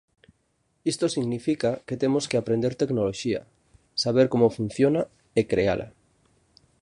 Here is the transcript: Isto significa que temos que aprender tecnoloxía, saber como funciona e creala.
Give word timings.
Isto 0.91 1.09
significa 1.15 1.71
que 1.87 1.99
temos 2.03 2.27
que 2.29 2.37
aprender 2.39 2.73
tecnoloxía, 2.81 3.41
saber 4.03 4.25
como 4.33 4.55
funciona 4.57 5.01
e 5.39 5.41
creala. 5.51 5.87